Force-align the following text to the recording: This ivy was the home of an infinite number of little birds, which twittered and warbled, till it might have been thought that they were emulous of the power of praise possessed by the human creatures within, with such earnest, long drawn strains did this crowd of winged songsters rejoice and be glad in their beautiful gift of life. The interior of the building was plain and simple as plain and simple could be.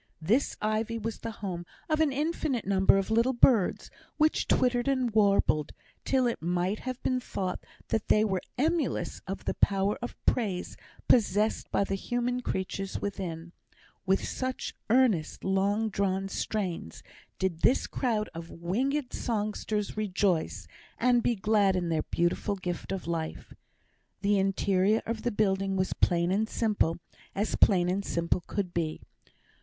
This 0.19 0.57
ivy 0.63 0.97
was 0.97 1.19
the 1.19 1.29
home 1.45 1.63
of 1.87 1.99
an 1.99 2.11
infinite 2.11 2.65
number 2.65 2.97
of 2.97 3.11
little 3.11 3.33
birds, 3.33 3.91
which 4.17 4.47
twittered 4.47 4.87
and 4.87 5.11
warbled, 5.11 5.73
till 6.05 6.25
it 6.25 6.41
might 6.41 6.79
have 6.79 6.99
been 7.03 7.19
thought 7.19 7.59
that 7.89 8.07
they 8.07 8.25
were 8.25 8.41
emulous 8.57 9.21
of 9.27 9.45
the 9.45 9.53
power 9.53 9.99
of 10.01 10.15
praise 10.25 10.75
possessed 11.07 11.69
by 11.69 11.83
the 11.83 11.93
human 11.93 12.41
creatures 12.41 12.99
within, 12.99 13.51
with 14.03 14.27
such 14.27 14.73
earnest, 14.89 15.43
long 15.43 15.87
drawn 15.89 16.27
strains 16.27 17.03
did 17.37 17.59
this 17.59 17.85
crowd 17.85 18.27
of 18.33 18.49
winged 18.49 19.13
songsters 19.13 19.95
rejoice 19.95 20.67
and 20.97 21.21
be 21.21 21.35
glad 21.35 21.75
in 21.75 21.89
their 21.89 22.01
beautiful 22.01 22.55
gift 22.55 22.91
of 22.91 23.05
life. 23.05 23.53
The 24.21 24.39
interior 24.39 25.03
of 25.05 25.21
the 25.21 25.29
building 25.31 25.75
was 25.75 25.93
plain 25.93 26.31
and 26.31 26.49
simple 26.49 26.97
as 27.35 27.55
plain 27.55 27.87
and 27.87 28.03
simple 28.03 28.41
could 28.47 28.73
be. 28.73 28.99